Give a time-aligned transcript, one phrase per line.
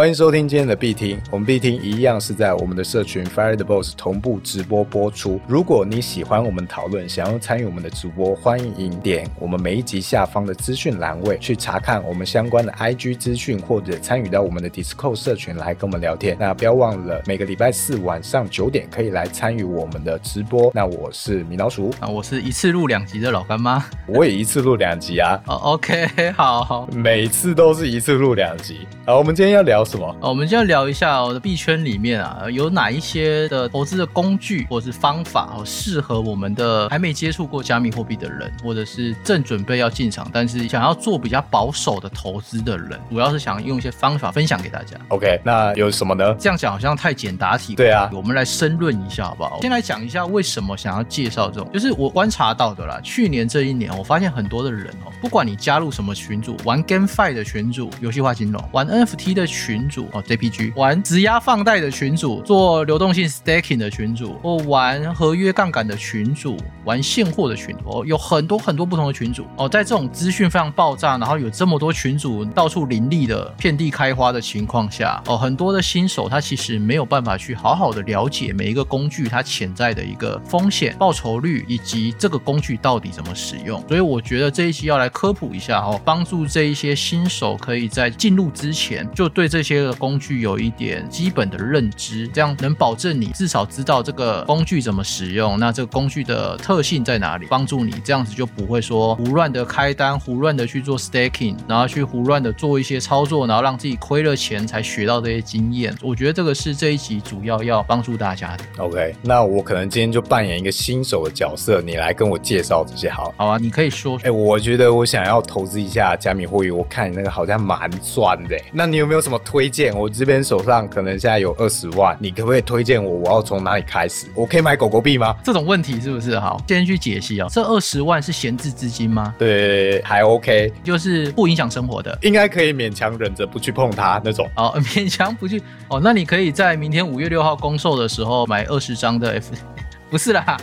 [0.00, 5.38] 欢迎收听今天的必听，我们必听一样是在我们的社群 Fire the Boss 同步直播播出。
[5.46, 16.34] 如果你喜欢我们讨论，想要参与我们的直播，欢迎点我们每一集下方的资讯栏位去查看我们相关的 IG 资讯，或者参与到我们的 Discord 社群来跟我们聊天。
[16.40, 20.72] 那不要忘了每个礼拜四晚上九点可以来参与我们的直播。
[20.74, 23.84] 那我是米老鼠，啊，我是一次录两集的老干妈。
[24.06, 25.38] 我也一次录两集啊。
[25.46, 26.88] 哦，OK，好好。
[26.90, 28.78] 每次都是一次录两集。
[29.04, 30.16] 好，我们今天要聊什么？
[30.20, 44.96] 哦，我们就要聊一下我的币圈里面啊，有哪一些的投资的工具或者是方法哦，适合我们的还没接触过加密货币的人，或者是正准备要进场，但是想要做比较保守的投资的人，主要是想用一些方法分享给大家。
[45.08, 46.34] OK，那有什么呢？
[46.38, 47.74] 这样讲好像太简答题。
[47.74, 49.60] 对啊我们来申论一下好不好？
[49.60, 53.00] 先来讲一下为什么想要介绍这种，就是我观察到的啦。
[53.02, 69.68] 去年这一年，我发现很多的人哦，不管你加入什么群组，玩 GameFi 的群组，游戏化金融；玩 NFT 的群组哦，JPG；玩质押放贷的群组，做流动性 staking 的群组，或玩合约杠杆的群组，玩现货的群，哦，有很多很多不同的群组哦。
[69.68, 83.80] 在这种资讯非常爆炸，然后有这么多群组到处林立的遍地开花的情况下，哦，很多的新手他其实没有办法去好好的了解每一个工具它潜在的一个风险、报酬率以及这个工具到底怎么使用。
[83.86, 105.94] 所以我觉得这一期要来科普一下哦，帮助这一些新手可以在进入之前就对这些的工具有一点基本的认知，这样能保证你至少知道这个工具怎么使用，那这个工具的特性在哪里，帮助你这样子就不会说胡乱的开单、胡乱的去做 staking，然后去胡乱的做一些操作，然后让自己亏了钱才学到这些经验。
[106.02, 108.64] 我觉得这个是这一集主要要帮助大家的。
[108.78, 113.34] OK，那我可能今天就扮演一个新手的角色，你来跟我介绍这些好。
[113.36, 118.56] 好啊，你可以说哎、我觉得我想要投资一下加密货币，我看你那个好像蛮赚的。
[118.72, 119.94] 那你有没有什么推荐？
[119.94, 123.10] 我这边手上可能现在有二十万，你可不可以推荐我？
[123.18, 124.26] 我要从哪里开始？
[124.34, 125.36] 我可以买狗狗币吗？
[125.42, 126.62] 这种问题是不是好？
[126.68, 127.48] 先去解析哦。
[127.50, 129.34] 这二十万是闲置资金吗？
[129.38, 132.16] 对， 还 OK，就是不影响生活的。
[132.22, 134.48] 应该可以勉强忍着不去碰它那种。
[134.56, 139.54] 哦， 勉强不去哦，那你可以在明天五月六号公售的时候买二十张的 F，
[140.10, 140.56] 不是啦，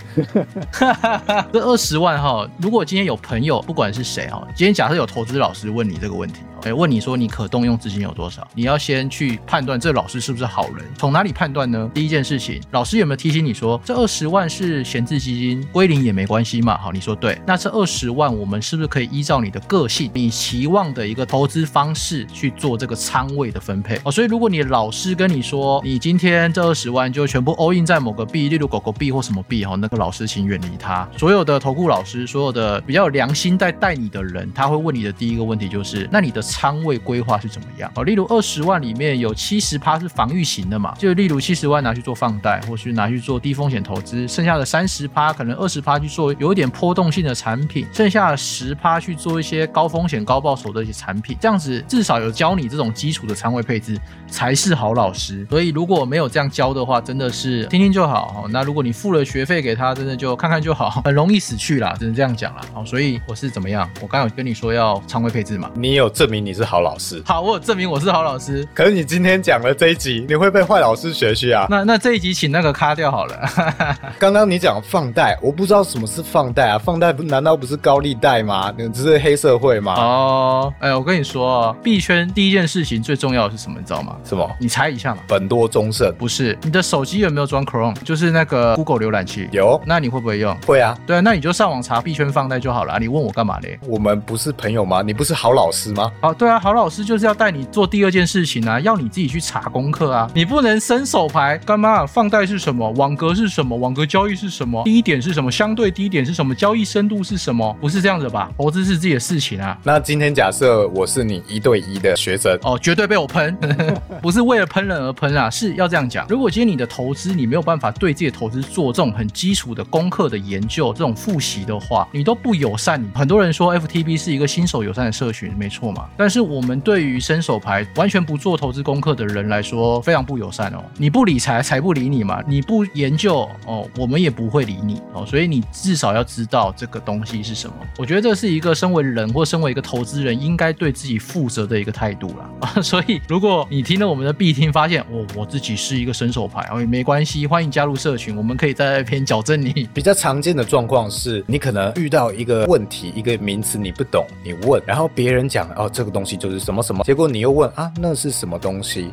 [1.53, 10.85] 这二十万哈，如果今天有朋友，不管是谁哈，今天假设有投资老师问你这个问题，哎，问你说你可动用资金有多少，你要先去判断这老师是不是好人。
[10.97, 11.89] 从哪里判断呢？
[11.93, 16.77] 第一件事情，老师有没有提醒你说这二十万是闲置基金，归零也没关系嘛？
[16.77, 23.99] 好，你说对，那这二十万我们是不是可以依照你的个性、你期望的一个投资方式去做这个仓位的分配？
[24.03, 31.07] 哦，所以如果你老师跟你说，你今天这二十万就全部 all in 在某个币，例如狗狗币或什么币，哈，那个老师请远离他。
[31.17, 37.91] 所有的投顾老师，所有的比较有良心在带你的人，他会问你的第一个问题就是，那你的仓位规划是怎么样？
[37.95, 55.45] 哦，例如二十万里面有七十趴是防御型的嘛，就例如七十万拿去做放贷，或是拿去做低风险投资，剩下的三十趴可能二十趴去做有一点波动性的产品，剩下的十趴去做一些高风险高报酬的一些产品，这样子至少有教你这种基础的仓位配置才是好老师。
[55.49, 58.43] 所以如果没有这样教的话，真的是听听就好。
[58.43, 62.61] 哦那如果你付了学费给他，真的就看看就好， 很容易死去啦，只能这样讲了。
[62.73, 63.89] 好，所以我是怎么样？
[64.01, 65.69] 我刚有跟你说要仓位配置嘛。
[65.75, 68.67] 你有证明你是好老师，好，我有证明我是好老师。
[68.73, 71.67] 可是你今天讲了这一集，你会被坏老师学去啊。
[71.69, 73.35] 那那这一集请那个卡掉好了。
[74.19, 76.77] 刚刚你讲放贷，我不知道什么是放贷啊？
[76.77, 78.73] 放贷不难道不是高利贷吗？
[78.77, 79.93] 你只是黑社会吗？
[79.95, 83.77] 哦，哎，我跟你说啊，币圈第一件事情最重要的是什么？
[83.79, 84.15] 你知道吗？
[84.23, 84.49] 什么？
[84.59, 85.21] 你猜一下嘛。
[85.27, 87.95] 本多忠胜不是，你的手机有没有装 Chrome？
[88.03, 89.47] 就是那个 Google 浏览器。
[89.51, 90.55] 有那你会不会用？
[90.65, 90.97] 会啊？
[91.05, 92.97] 对啊，那你就上网查币圈放贷就好了啊。
[92.99, 93.79] 你问我干嘛嘞？
[93.87, 95.01] 我们不是朋友吗？
[95.01, 96.11] 你不是好老师吗？
[96.27, 101.57] 好，对啊，好老师就是要带你做第二件事情啊，要你自己去查功课啊，你不能伸手牌。
[101.59, 102.05] 干嘛？
[102.05, 102.89] 放贷是什么？
[102.97, 103.77] 网格是什么？
[103.77, 104.83] 网格交易是什么？
[104.83, 105.49] 低点是什么？
[105.49, 106.53] 相对低点是什么？
[106.53, 107.73] 交易深度是什么？
[107.79, 108.51] 不是这样子吧？
[108.57, 109.77] 投资是自己的事情啊。
[109.83, 113.57] 那今天假设我是你一对一的学生，哦，绝对被我喷，
[114.21, 116.27] 不是为了喷人而喷啊，是要这样讲。
[116.27, 123.01] 如果今天你的投资你没有办法对自己的投资做这种很基础的功课的研究，这种复习的话，你都不友善。
[123.15, 126.05] 很多人说 FTB 是一个新手友善的社群，没错嘛。
[126.17, 130.83] 但是我们对于伸手牌完全不做投资功课的人来说，非常不友善哦。
[130.97, 135.25] 你不理财，财不理你嘛；你不研究哦，我们也不会理你哦。
[135.25, 137.75] 所以你至少要知道这个东西是什么。
[137.97, 142.49] 我觉得这是一个身为人或身为一个投资人应该对自己负责的一个态度啦。
[142.61, 149.87] 啊， 所以如果你听了我们的必听，发现我、我自己是一个伸手牌，哦也没关系，欢迎加入社群，我们可以在那边矫正你。
[149.93, 159.11] 比较常见的状况是，你可能遇到一个问题，一个名词你不懂，你问，然后别人讲哦，这东西就是什么什么，结果你又问啊，那是什么东西？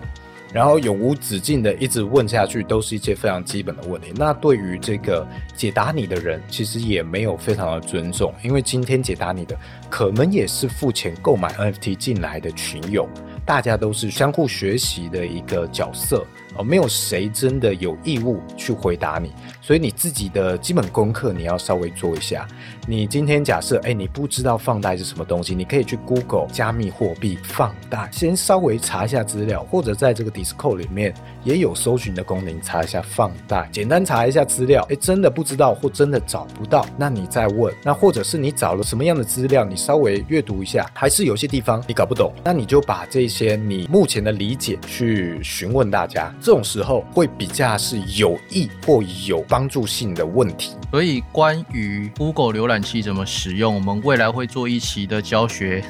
[0.52, 4.12] 然后永无止境的一直问下去，都是一些非常基本的问题。
[4.14, 5.26] 那对于这个
[5.56, 9.58] 解答你的人，其实也没有非常的尊重，因为今天解答你的
[9.90, 13.08] 可能也是付钱购买 NFT 进来的群友，
[13.44, 16.24] 大家都是相互学习的一个角色。
[16.56, 19.32] 哦，没有谁真的有义务去回答你，
[19.66, 22.46] 所以你自己的基本功课你要稍微做一下。
[22.86, 31.14] 你今天假设，哎，你不知道放贷是什么东西，你可以去 Google 加密货币放贷，先稍微查一下资料，或者在这个 Discord 里面
[31.44, 34.86] 也有搜寻的功能，查一下放贷，简单查一下资料。
[34.90, 37.74] 哎，真的不知道或真的找不到，那你再问。
[37.82, 46.30] 那或者是你找了什么样的资料，你稍微阅读一下，还是有些地方你搞不懂，那你就把这些你目前的理解去询问大家。
[46.38, 50.74] 这种时候会比较是有益或有帮助性的问题。
[50.90, 55.84] 所以关于 Google 浏览器怎么使用，我们未来会做一期的教学。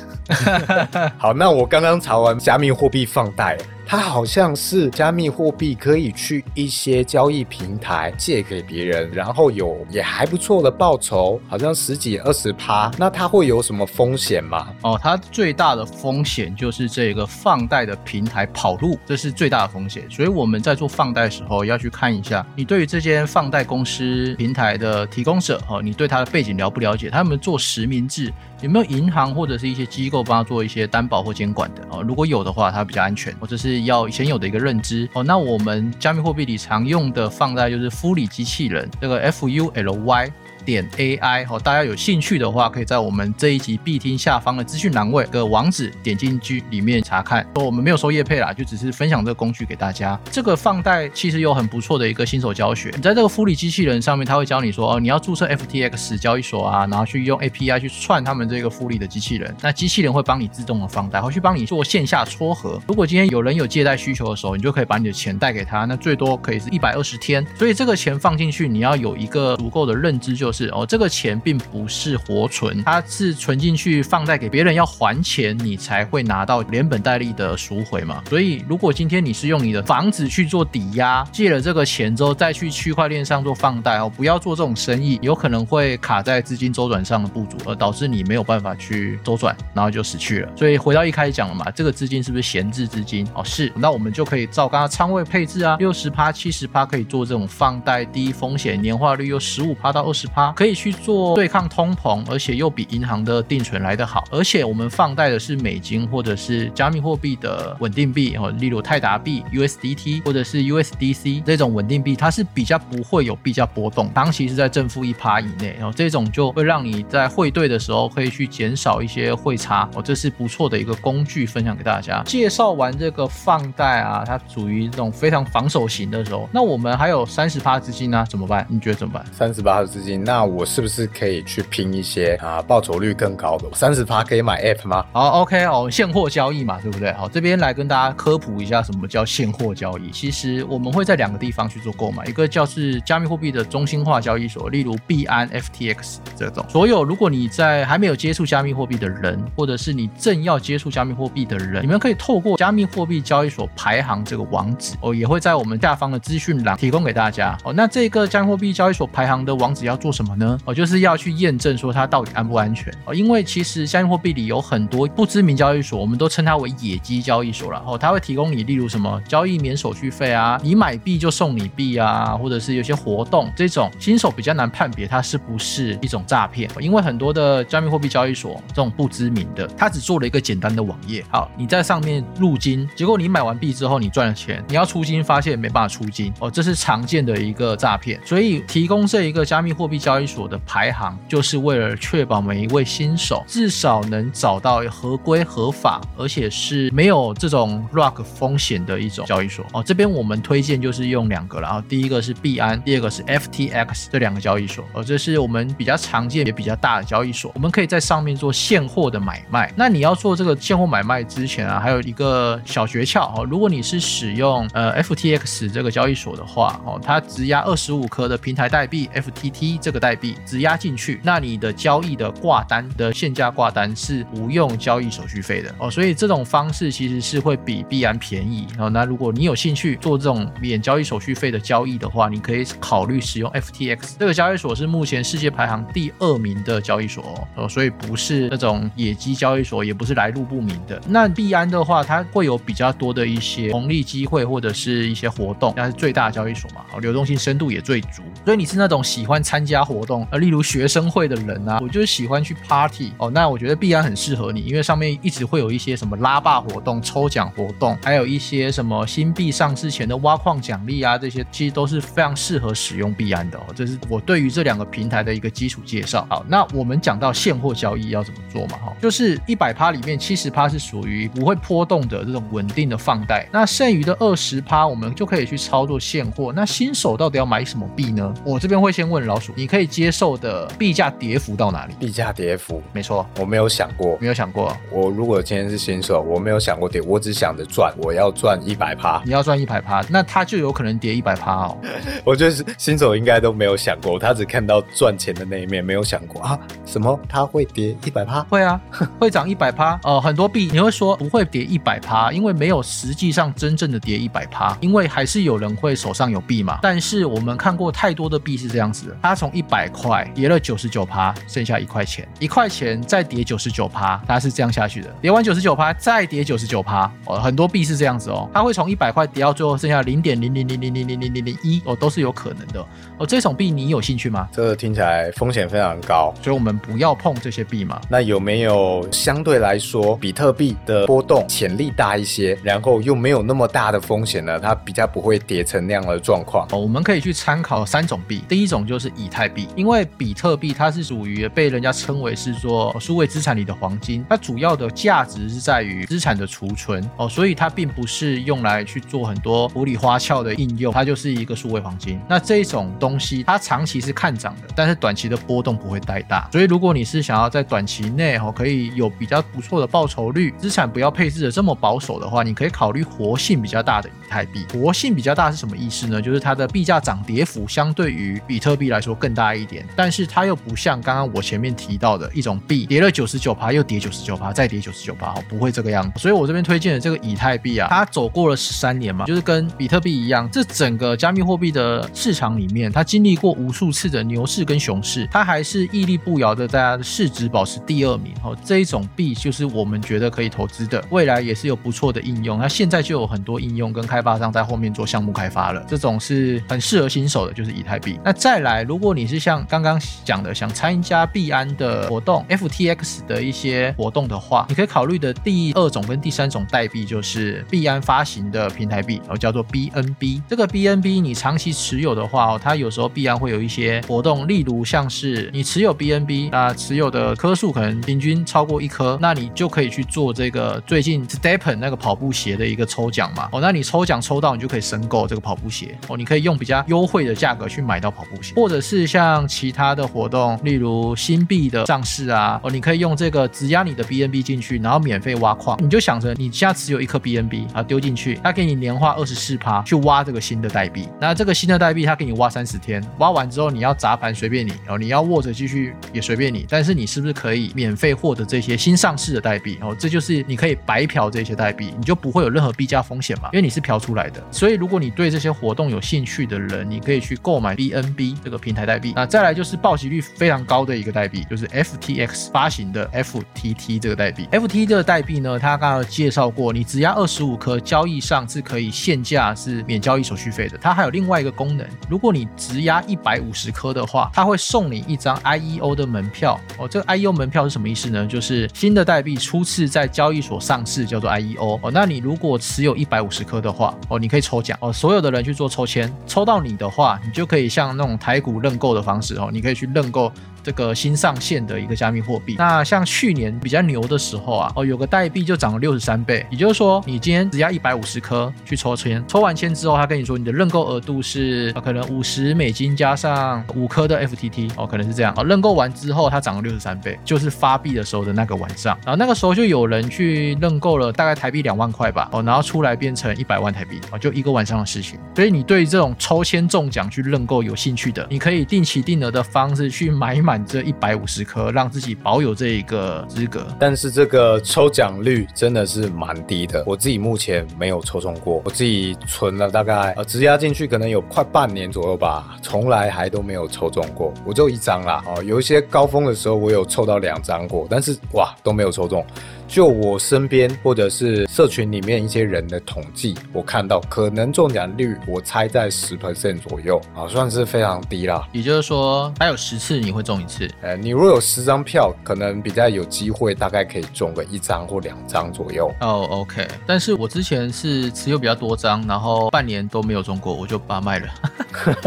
[1.17, 3.57] 好，那我刚刚查完加密货币放贷。
[3.87, 12.91] 它好像是加密货币，可以去一些交易平台借给别人，然后有也还不错的报酬，好像十几二十趴。
[12.99, 14.69] 那它会有什么风险吗？
[14.83, 20.11] 哦，它最大的风险就是这个放贷的平台跑路，这是最大的风险。
[20.11, 27.11] 所以我们在做放贷的时候要去看一下，你对于这间放贷公司平台的提供者，哦，你对它的背景了不了解？
[27.11, 28.33] 他们做实名制，
[28.65, 31.87] 有没有银行或者是一些机构帮他做一些担保或监管的？
[31.91, 33.85] 哦，如果有的话，它比较安全，或者是。
[33.85, 40.33] 要先有的一个认知哦，那我们加密货币里常用的放在就是复利机器人，这个 F U L Y。
[40.65, 47.47] 点 AI 哦，大家有兴趣的话，可以在我们这一集必听下方的资讯栏位的网址点进去里面查看。
[47.55, 50.19] 说我们没有收业配啦，就只是分享这个工具给大家。
[50.31, 52.91] 这个放贷其实有很不错的一个新手教学。
[52.97, 59.55] 你在这个复利机器人上面，他会教你说哦，你要注册 FTX 交易所啊，然后去用 API 去串他们这个复利的机器人。
[59.61, 62.81] 那机器人会帮你自动的放贷，会去帮你做线下撮合。
[62.89, 67.45] 如果今天有人有借贷需求的时候，你就可以把你的钱贷给他，那最多可以是一百二十天。
[67.59, 71.35] 所以这个钱放进去，你要有一个足够的认知，就是哦，这个钱。
[71.45, 78.23] 并不是活存，它是存进去放贷给别人要还钱，你才会拿到连本带利的赎回嘛。
[78.29, 90.53] 所以如果今天你是用你的房子去做抵押，借了这个钱之后再去区块链上做放贷哦，不要做这种生意，有可能会卡在资金周转上的不足，而导致你没有办法去周转，然后就死去了。
[90.57, 93.45] 所以回到一开始讲了嘛，这个资金是不是闲置资金哦？
[93.45, 101.35] 是，那我们就可以照刚刚仓位配置啊，六十趴、七十趴可以做这种放贷，低风险，年化率又十五趴到二十趴，可以去做。
[101.35, 122.23] 对抗通膨，而且又比银行的定存来得好，而且我们放贷的是美金或者是加密货币的稳定币哦，例如泰达币 USDT 或者是 USDC 这种稳定币，它是比较不会有币价波动，长期是在正负一趴以内然哦，这种就会让你在汇兑的时候可以去减少一些汇差哦，这是不错的一个工具，分享给大家。
[122.25, 128.67] 介绍完这个放贷啊，它属于这种非常防守型的时候，那我们还有三十趴资金呢，怎么办？
[128.69, 129.25] 你觉得怎么办？
[129.33, 131.05] 三十趴的资金，那那我是不是？
[131.15, 135.07] 可以去拼一些啊，报酬率更高的三十趴可以买 app 吗？
[135.13, 137.13] 好，OK 哦，现货交易嘛，对不对？
[137.13, 140.11] 好，这边来跟大家科普一下什么叫现货交易。
[140.11, 146.67] 其实我们会在两个地方去做购买，一个叫是加密货币的中心化交易所，例如币安、FTX 这种。
[146.69, 157.73] 所有如果你在还没有接触加密货币的人，或者是你正要接触加密货币的人，你们可以透过加密货币交易所排行这个网址哦，也会在我们下方的资讯栏提供给大家哦。
[157.73, 160.59] 那这个加密货币交易所排行的网址要做什么么呢？
[160.65, 161.05] 哦，就是。
[161.05, 162.91] 要去验证说它到底安不安全。
[163.05, 173.53] 哦，因为其实加密货币里有很多不知名交易所，我们都称它为野鸡交易所了哦，它会提供你例如什么交易免手续费啊，你买币就送你币啊，或者是有些活动。
[173.55, 186.33] 这种新手比较难判别它是不是一种诈骗，因为很多的加密货币交易所这种不知名的，它只做了一个简单的网页，好，你在上面入金，结果你买完币之后你赚了钱，你要出金发现没办法出金。
[186.39, 190.95] 哦，这是常见的一个诈骗，所以提供这一个加密货币交交易所的排。
[190.95, 199.83] 行就是为了确保每一位新手至少能找到合规合法，而且是没有这种 rug 风险的一种交易所哦。
[199.83, 209.73] 这边我们推荐就是用两个了然后，第一个是币安，第二个是 FTX 这两个交易所哦，这是我们比较常见也比较大的交易所，我们可以在上面做现货的买卖。
[209.75, 225.91] 那你要做这个现货买卖之前啊，还有一个小诀窍哦，如果你是使用呃 FTX 这个交易所的话哦，它直押二十五颗的平台代币 FTT 这个代币质押进去，那你的交易的挂单的限价挂单是不用交易手续费的哦。
[225.91, 228.91] 所以这种方式其实是会比币安便宜哦。
[228.91, 241.01] 那如果你有兴趣做这种免交易手续费的交易的话，你可以考虑使用 FTX 这个交易所是目前世界排行第二名的交易所哦，所以不是那种野鸡交易所，也不是来路不明的。
[241.07, 248.23] 那币安的话，它会有比较多的一些红利机会或者是一些活动，那是最大的交易所嘛，哦，流动性深度也最足。
[248.45, 263.63] 所以你是那种喜欢参加活动，啊，例如学生会的人啊，我就是喜欢去 party 哦，那我觉得币安很适合你，因为上面一直会有一些什么拉霸活动、抽奖活动，还有一些什么新币上市前的挖矿奖励啊，这些其实都是非常适合使用币安的哦。
[263.75, 266.27] 这是我对于这两个平台的一个基础介绍。
[266.31, 268.79] 好，那我们讲到现货交易要怎么做嘛？
[268.79, 276.53] 哈，就是一百趴里面七十趴是属于不会波动的这种稳定的放贷，那剩余的二十趴我们就可以去操作现货。
[276.55, 278.33] 那新手到底要买什么币呢？
[278.45, 281.95] 我这边会先问老鼠，你可以接受的币价跌幅到哪里？
[281.99, 284.73] 币价跌幅，没错，我没有想过，没有想过。
[284.89, 289.21] 我如果今天是新手，我没有想过跌，我只想着赚，我要赚一百趴。
[289.25, 291.77] 你要赚一百趴，那它就有可能跌一百趴哦。
[292.25, 298.43] 我觉得是新手应该都没有想过，他只看到赚钱的那一面，没有想过啊什么它会跌一百趴？
[298.45, 298.81] 会啊，
[299.19, 299.99] 会涨一百趴。
[300.05, 306.79] 呃，很多币你会说不会跌一百趴，因为没有实际上真正的跌一百趴，因为还是有人会手上有币嘛。
[306.81, 315.09] 但是我们看过太多的币是这样子的，它从一百块跌了九十九趴，剩下一块钱，一块钱再跌九十九趴，它是这样下去的。
[315.21, 322.87] 跌完九十九趴再跌九十九趴，哦，很多币是这样子哦，它会从一百块跌到最后剩下零点零零零零零零零零零一，哦，都是有可能的。
[323.19, 324.49] 哦，这种币你有兴趣吗？
[324.53, 328.01] 这个听起来风险非常高，所以我们不要碰这些币嘛。
[328.09, 334.59] 那有没有相对来说比特币的波动潜力大一些，然后又没有那么大的风险呢？
[334.59, 336.67] 它比较不会跌成那样的状况。
[336.73, 352.21] 哦，我们可以去参考三种币，第一种就是以太币，因为比特币它是属于被人家称为是说数位资产里的黄金，它主要的价值是在于资产的储存哦，所以它并不是用来去做很多狐狸花俏的应用，它就是一个数位黄金。
[352.29, 356.49] 那这种东西它长期是看涨的，但是短期的波动不会太大。
[356.51, 364.65] 所以如果你是想要在短期内哦可以有比较不错的报酬率，资产不要配置的这么保守的话，你可以考虑活性比较大的以太币。
[364.73, 366.21] 活性比较大是什么意思呢？
[366.21, 376.19] 就是它的币价涨跌幅相对于比特币来说更大大一点，但是它又不像刚刚我前面提到的一种币跌了九十九趴又跌九十九趴再跌九十九趴，哦不会这个样子。
[376.19, 388.33] 所以我这边推荐的这个以太币啊，它走过了十三年嘛，就是跟比特币一样，这整个加密货币的市场里面，它经历过无数次的牛市跟熊市，它还是屹立不摇的，在它的市值保持第二名。
[388.43, 392.59] 哦，这一种币就是我们觉得可以投资的，未来也是有不错的应用。
[392.59, 398.19] 那现在就有很多应用跟开发商在后面做项目开发了，这种是很适合新手的，就是以太币。
[398.25, 410.43] 那再来，如果你是像刚刚讲的，想参加币安的活动，FTX 的一些活动的话，你可以考虑的第二种跟第三种代币就是币安发行的平台币，然后叫做 BNB。
[410.49, 423.49] 这个 BNB 你长期持有的话哦，它有时候币安会有一些活动，例如像是你持有 BNB，那持有的颗数可能平均超过一颗，那你就可以去做这个最近 Stepen 那个跑步鞋的一个抽奖嘛。
[423.53, 435.79] 哦，那你抽奖抽到，你就可以申购这个跑步鞋哦，你可以用比较优惠的价格去买到跑步鞋，或者是像像其他的活动，例如新币的上市啊，哦，你可以用这个质押你的 BNB 进去，然后免费挖矿。
[435.83, 441.09] 你就想着你现在持有一颗 BNB 啊，丢进去，它给你年化二十四趴去挖这个新的代币。
[441.21, 446.67] 那这个新的代币它给你挖三十天，挖完之后你要砸盘随便你哦，你要握着继续也随便你。
[446.69, 449.79] 但是你是不是可以免费获得这些新上市的代币？
[449.81, 454.43] 哦，这就是你可以白嫖这些代币，你就不会有任何币价风险嘛，因为你是嫖出来的。
[454.51, 459.04] 所以如果你对这些活动有兴趣的人，你可以去购买 BNB 这个平台代币。
[459.15, 464.47] 那再来就是报息率非常高的一个代币，就是 FTX 发行的 FTT 这个代币。
[464.53, 470.79] FT 这个代币呢，它刚刚介绍过，你只押二十五颗，交易上是可以限价是免交易手续费的。
[470.79, 476.61] 它还有另外一个功能，如果你只押一百五十颗的话，它会送你一张 IEO 的门票。
[476.79, 478.27] 哦，这个 IEO 门票是什么意思呢？
[478.27, 481.79] 就是新的代币初次在交易所上市，叫做 IEO。
[481.83, 484.79] 哦，那你如果持有一百五十颗的话，哦，你可以抽奖。
[484.81, 490.33] 哦，所有的人去做抽签，抽到你的话，你就可以像那种台股认购的方式，哦，你可以去认购。
[490.65, 492.57] 这个新上线的一个加密货币。
[492.59, 505.35] 那像去年比较牛的时候啊，哦，有个代币就涨了六十三倍，也就是说，你今天只要一百五十颗去抽签，抽完签之后，他跟你说你的认购额度是可能五十美金加上五颗的 FTT，哦，可能是这样。
[505.37, 515.19] 哦，认购完之后，它涨了六十三倍，就是发币的时候的那个晚上，然后那个时候就有人去认购了大概台币两万块吧，哦，然后出来变成一百万台币，哦，就一个晚上的事情。
[515.35, 523.67] 所以你对这种抽签中奖去认购有兴趣的，你可以定期定额的方式去买一买满这一百五十颗，让自己保有这一个资格。
[523.77, 535.25] 但是这个抽奖率真的是蛮低的，我自己目前没有抽中过，我自己存了大概呃直押进去可能有快半年左右吧，从来还都没有抽中过，我就一张啦。
[535.27, 539.27] 哦，有一些高峰的时候我有抽到两张过，但是哇都没有抽中。
[539.67, 548.47] 就我身边或者是社群里面一些人的统计，我看到可能中奖率我猜在十 percent 左右啊，算是非常低啦。
[548.53, 550.71] 也就是说，还有十次你会中一次。
[550.83, 555.91] 呃，你如果有十张票，可能比较有机会，大概可以中个一张或两张左右。
[556.01, 556.69] 哦，OK。
[556.87, 561.29] 但是我之前是持有比较多张，然后半年都没有中过，我就把它卖了。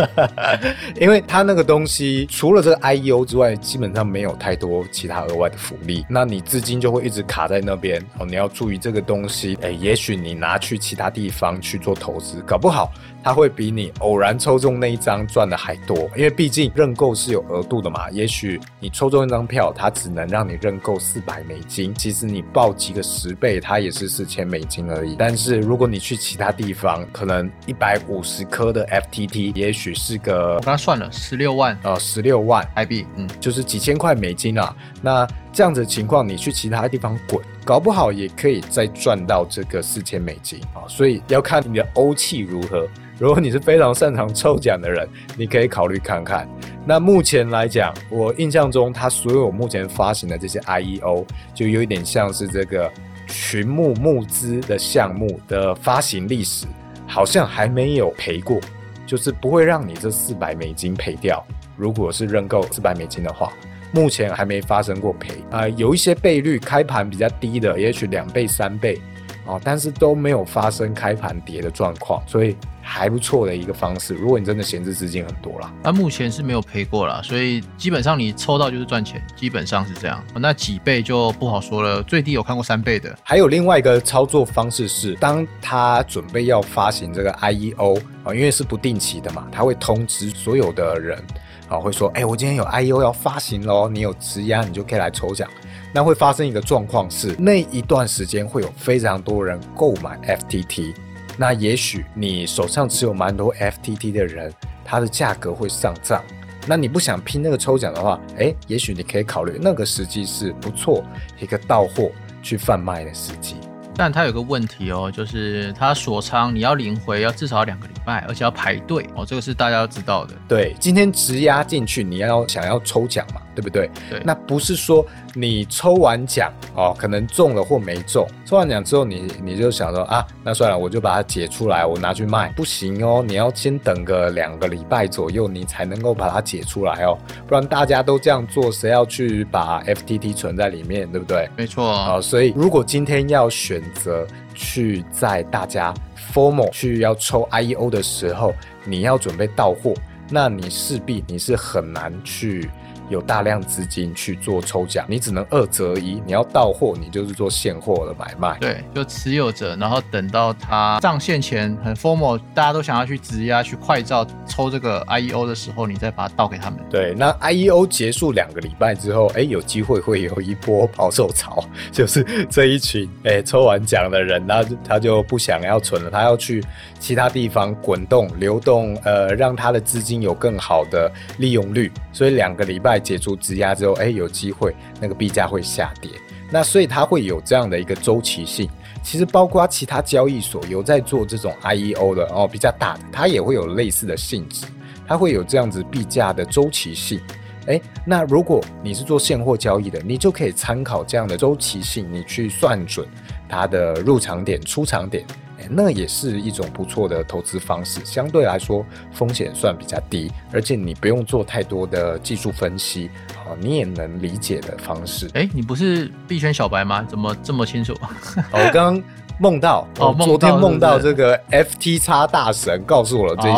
[1.02, 7.47] 因为它那个东西除了这个 IEO 之外，基本上没有太多其他额外的福利，那你资金就会一直卡。
[7.48, 9.58] 在那边哦，你要注意这个东西。
[9.62, 12.92] 哎，也许你拿去其他地方去做投资，搞不好
[13.24, 15.98] 它会比你偶然抽中那一张赚的还多。
[16.16, 18.10] 因为毕竟认购是有额度的嘛。
[18.12, 21.94] 也许你抽中一张票，它只能让你认购四百美金。
[21.96, 25.16] 其实你报几个十倍，它也是四千美金而已。
[25.18, 34.76] 但是如果你去其他地方，可能一百五十颗的 FTT，也许是个我刚刚算了十六万呃，十六万台币，嗯，就是几千块美金啊。
[35.02, 35.28] 那
[35.58, 40.86] 这样子情况，你去其他地方滚，搞不好也可以再赚到这个四千美金啊！
[40.88, 42.88] 所以要看你的欧气如何。
[43.18, 46.48] 如果你是非常擅长抽奖的人，你可以考虑看看。
[46.86, 52.92] 那目前来讲，我印象中，它所有目前发行的这些 IEO，就有一点像是这个
[53.26, 56.68] 群募募资的项目的发行历史，
[57.08, 58.60] 好像还没有赔过，
[59.08, 61.44] 就是不会让你这四百美金赔掉。
[61.76, 63.52] 如果是认购四百美金的话。
[63.92, 69.00] 目前还没发生过赔啊，有一些倍率开盘比较低的，也许两倍、三倍
[69.46, 74.14] 啊，但是都没有发生开盘跌的状况，所以还不错的一个方式。
[74.14, 80.22] 如果你真的闲置资金很多啦，那目前是没有赔过啦，所以基本上你抽到就是赚钱，基本上是这样。
[80.36, 83.18] 那几倍就不好说了，最低有看过三倍的。
[83.24, 91.24] 还有另外一个操作方式是，当他准备要发行这个 IEO 啊，因为是不定期的嘛，他会通知所有的人。
[91.68, 95.50] 啊，会说，哎，我今天有 I U 要发行喽，你有质押，你就可以来抽奖。
[95.94, 100.94] 那会发生一个状况是，那一段时间会有非常多人购买 FTT，
[101.38, 104.54] 那也许你手上持有蛮多 FTT 的人，
[104.86, 106.24] 它的价格会上涨。
[106.70, 111.04] 那你不想拼那个抽奖的话，哎，也许你可以考虑那个时机是不错
[111.40, 112.12] 一个到货
[112.44, 113.56] 去贩卖的时机。
[113.96, 120.34] 但它有个问题哦，就是它锁仓，你要领回要至少两个礼拜，而且要排队哦，这个是大家要知道的。
[120.48, 123.42] 对，今天直押进去，你要想要抽奖嘛。
[123.58, 123.90] 对不对？
[124.08, 128.24] 对，那不是说你抽完奖哦，可能中了或没中。
[128.46, 132.54] 抽完奖之后，你你就想说啊，那算了，我就把它解出来，我拿去卖。
[132.56, 137.18] 不行哦，你要先等个两个礼拜左右，你才能够把它解出来哦。
[137.48, 141.50] 不然大家都这样做，谁要去把 FTT 存在里面，对不对？
[141.58, 142.22] 没错啊。
[142.22, 145.94] 所以如果今天要选择去在大家
[146.34, 149.94] formal 去要抽 IEO 的时候，你要准备到货，
[150.30, 152.70] 那你势必你是很难去。
[153.10, 156.22] 有大量资金去做抽奖，你只能二择一。
[156.26, 158.58] 你要到货，你就是做现货的买卖。
[158.60, 166.80] 对，就持有者，然后等到它上线前很 formal，大家都想要去质押、去快照抽这个 IEO 的时候，你再把它倒给他们。
[166.90, 176.62] 对，那 IEO 结束两个礼拜之后，哎，有机会会有一波抛售潮， 就是这一群哎抽完奖的人，那他就不想要存了，他要去
[177.00, 181.90] 其他地方滚动、流动，呃，让他的资金有更好的利用率。
[182.12, 182.97] 所以两个礼拜。
[183.00, 186.12] 解除质押之后，哎，有机会那个币价会下跌，
[186.52, 188.70] 那所以它会有这样的一个周期性。
[189.04, 194.66] 其实包括其他交易所有在做这种 IEO 的哦，比较大的，它也会有类似的性质，
[195.08, 197.22] 它会有这样子币价的周期性。
[197.68, 203.08] 哎，那如果你是做现货交易的，你就可以参考这样的周期性，你去算准
[203.48, 205.26] 它的入场点、出场点。
[205.70, 215.30] 那也是一种不错的投资方式，相对来说风险算比较低，而且你不用做太多的技术分析，啊，你也能理解的方式。
[215.34, 217.04] 哎，你不是币圈小白吗？
[217.04, 217.94] 怎么这么清楚？
[218.52, 219.02] 我刚
[219.40, 223.54] 梦到哦梦到我昨天梦到这个 FT 叉大神告诉我了这些资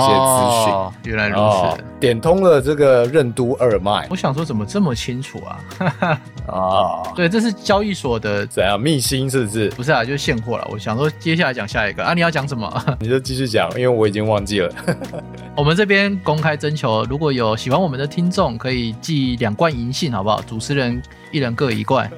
[0.65, 0.73] 讯。
[0.73, 6.19] 哦原来如哦此。，点通了这个任督二脉我想说，怎么这么清楚啊？
[6.47, 7.03] 啊！
[7.15, 9.69] 对，这是交易所的，怎样秘辛是不是？
[9.69, 10.67] 不是啊，就是现货了。
[10.71, 12.71] 我想说，接下来讲下一个啊，你要讲什么？
[12.99, 14.69] 你就继续讲，因为我已经忘记了。
[15.55, 20.41] 我们这边公开征求，如果有喜欢我们的听众，可以寄两罐银杏，好不好？
[20.41, 22.09] 主持人一人各一罐。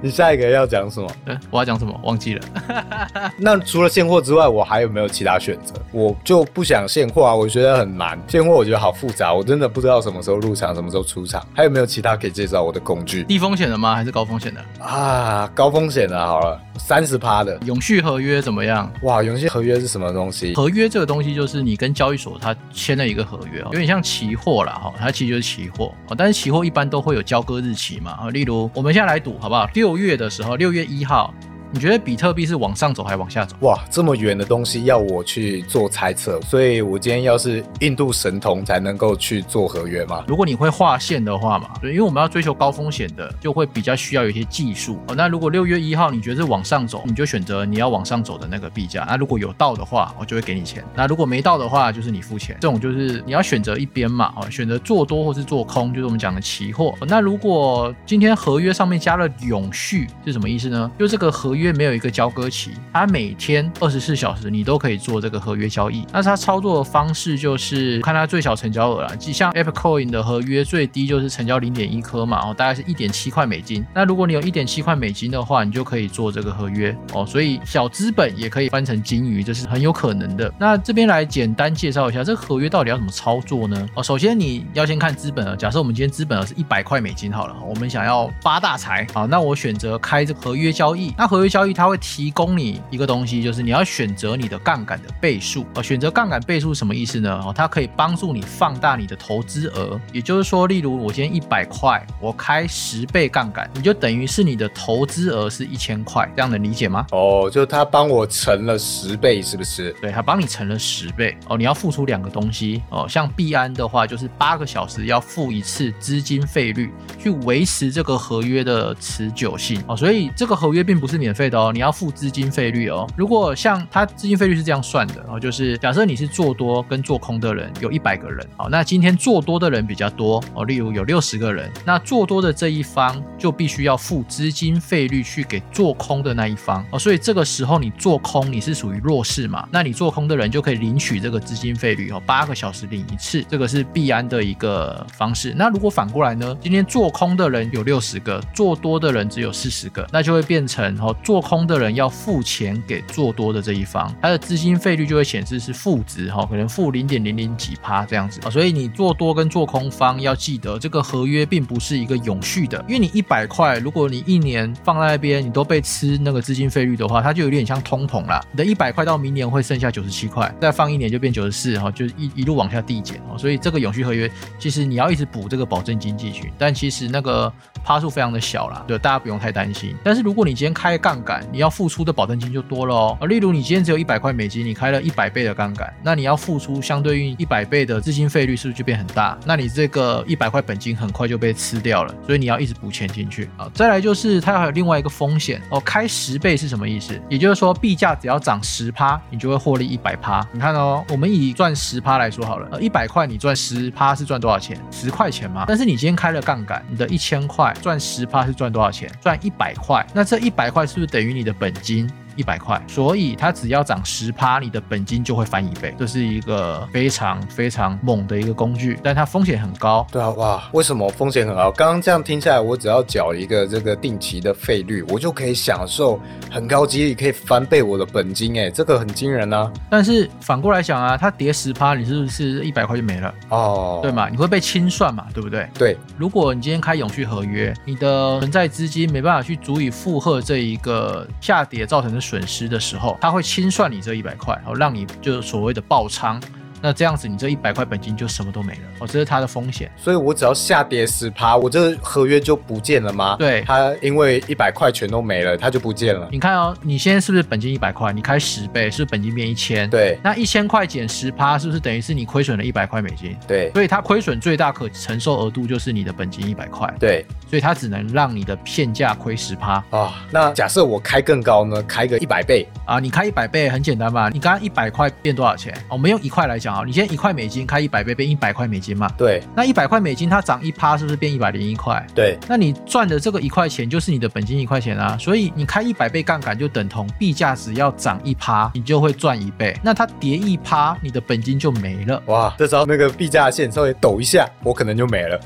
[0.00, 1.08] 你下一个要讲什么？
[1.26, 1.98] 呃我要讲什么？
[2.04, 3.32] 忘记了。
[3.38, 5.74] 那除了现货之外，我还有没有其他选择？
[5.92, 8.18] 我就不想现货啊，我觉得很难。
[8.28, 11.46] 现货我觉得好复杂，我真的不知道什么时候入场，什么时候出场。
[11.54, 13.94] 还有没有其他可以介绍我的工具低风险的吗？
[13.94, 14.84] 还是高风险的？
[14.84, 15.50] 啊？
[15.54, 17.58] 高风险的，好了，三十趴的。
[17.66, 18.90] 永续合约怎么样？
[19.02, 20.54] 哇，永续合约是什么东西？
[20.54, 26.14] 合约这个东西就是你跟交易所它签了一个合约哦，有点像期货啦哈，它其实就是期货哦。
[26.16, 29.68] 但是期货一般都会有交割日期嘛啊，例如我们现在来赌好不好？
[29.74, 31.34] 六月的时候，六月一号，
[31.72, 33.54] 你觉得比特币是往上走还是往下走？
[33.60, 40.24] 哇，这么远的东西要我去做猜测，所以我今天要是印度神童才能够去做合约嘛？
[40.26, 44.98] 如果你会画线的话嘛，对，因为我们要追求高风险的，就会比较需要有一些技术。
[45.06, 49.04] 哦，那如果六月一号你觉得是往上走，你就选择你要往上走的那个币价。
[49.08, 52.56] 那如果有到的话，我就会给你钱；那如果没到的话，就是你付钱。
[52.60, 56.94] 这种就是你要选择一边嘛，哦，选择做多或是做空，就是我们讲的期货。
[57.00, 60.90] 哦那如果今天合约上面加了永续是什么意思呢？
[60.98, 66.06] 就这个合约没有一个交割期，它每天二十四小时你都可以做这个合约交易。
[66.12, 73.84] 那它操作的方式就是看它最小成交额啦，即像 Apple Coin 的合约最低就是成交零点一颗嘛，哦，大概是一点七块美金。
[73.94, 77.24] 那如果你有一点七块美金的话，你就可以做这个合约哦。
[77.26, 80.52] 所以小资本也可以翻成金鱼，这是很有可能的。
[80.58, 83.88] 那这边来简单介绍一下这个合约到底要怎么操作呢？
[83.94, 91.12] 哦，首先你要先看资本额，假设我们今天资本额是一百块美金好了，我们想要发大财，好，那我选择开这合约交易。
[91.18, 95.66] 那合约交易它会提供你一个东西，就是你要选择你的杠杆的倍数。
[95.74, 97.42] 哦，选择杠杆倍数什么意思呢？
[97.44, 100.00] 哦，它可以帮助你放大你的投资额。
[100.12, 107.04] 也就是说，例如我今天一百块，我开十倍杠杆，你就等于是你的投资额是一千块，这样能理解吗？
[107.10, 109.90] 哦，就他帮我乘了十倍，是不是？
[110.00, 111.56] 对，它帮你乘了十倍哦。
[111.56, 119.96] 你要付出两个东西哦，像币安的话，就是八个小时要付一次资金费率，去维持这个合约的持久性哦。
[119.96, 123.06] 所以这个合约并不是免费的哦，你要付资金费率哦。
[123.16, 145.54] 如果像它资金费率是这样算的哦，就是假设你是做多跟做空的人有一百个人哦，那今天做多的人比较多哦，例如有六十个人，那做多的这一方就必须要付资金费率去给做空的那一方哦，所以这个时候你做空你是属于弱势嘛，那你做空的人就可以领取这个资金费率哦，八个小时领一次，这个是必安的一个方式。
[145.56, 168.44] 那如果反过来呢，今天做空的人有六十个，做多的人只有四十个，那就会变成哦，做空的人要付钱给做多的这一方，他的资金费率就会显示是负值哈、可能负零点零零几趴这样子啊、所以你做多跟做空方要记得，这个合约并不是一个永续的，因为你一百块，如果你一年放在那边，你都被吃那个资金费率的话，它就有点像通膨啦。
[168.50, 173.38] 你的一百块到明年会剩下九十七块，再放一年就变九十四哈，就一一路往下递减哦。
[173.38, 177.52] 所以这个永续合约其实你要一直补这个保证金进去，但其实那个
[177.84, 179.94] 趴数非常的小啦，对，大家不用太担心。
[180.02, 183.18] 但是如果你今天开杠杆，你要付出的保证金就多了哦。
[183.26, 189.38] 例如你今天只有一百块美金，你开了一百倍的杠杆，那你要付出相对应一百倍的资金费率，是不是就变很大？
[189.44, 193.70] 那你这个一百块本金很快就被吃掉了，所以你要一直补钱进去啊。
[193.74, 197.20] 再来就是它还有另外一个风险哦，开十倍是什么意思？
[197.28, 200.46] 也就是说币价只要涨十趴，你就会获利一百趴。
[200.52, 204.78] 你看哦，我们以赚十趴来说好了，呃，一百块你赚十趴是赚多少钱？
[204.90, 205.64] 十块钱嘛。
[205.66, 209.10] 但是你今天开了杠杆，你的一千块赚十趴是赚多少钱？
[209.20, 210.04] 赚一百块。
[210.14, 212.06] 那这一百块是就等于你的本金？
[212.36, 220.06] 一百块，所以它只要涨十趴，你的本金就会翻一倍，这是一个非常非常猛的一个工具，但它风险很高。
[220.10, 221.70] 对啊，哇，为什么风险很高？
[221.72, 229.70] 刚刚这样听下来，我只要缴一个这个定期的费率，我就可以享受很高几率可以翻倍我的本金，哎，这个很惊人啊！
[229.88, 233.34] 但是反过来想啊，它跌十趴，你是不是一百块就没了？
[233.48, 234.28] 哦，对嘛？
[234.28, 235.68] 你会被清算嘛，对不对？
[235.74, 246.40] 对，如果你今天开永续合约，你的存在资金没办法去足以负荷这一个下跌造成的损失的时候，他会清算你这一百块，然后，让你就是所谓的爆仓。
[246.82, 249.90] 那这样子你这一百块本金就什么都没了哦，这是它的风险。
[249.96, 253.36] 所以我只要下跌十趴，我这合约就不见了吗？
[253.38, 256.28] 对它因为一百块全都没了，它就不见了。
[256.30, 258.12] 你看哦，你现在是不是本金一百块？
[258.12, 259.88] 你开十倍，是不是本金变一千？
[259.90, 263.36] 对那一千块减十趴，是不是等于是你亏损了一百块美金？
[263.46, 271.82] 对所以它亏损最大可承受额度就是你的本金一百块，对所以它只能让你的片价亏十趴啊，那假设我开更高呢？
[271.82, 272.98] 开个一百倍，啊。
[273.00, 275.72] 你开一百倍很简单嘛，你刚刚一百块变多少钱？
[275.88, 282.04] 哦我们用一块来讲啊，你现在一块美金开一百倍变一百块美金嘛，对那一百块美金它涨一趴，是不是变一百零一块？
[282.14, 289.78] 对那你赚的这个一块钱就是你的本金一块钱啊，所以你开一百倍杠杆就等同币价只要涨一趴，你就会赚一倍。
[289.82, 292.22] 那它跌一趴，你的本金就没了。
[292.26, 295.40] 哇，这时候那个币价线稍微抖一下，我可能就没了。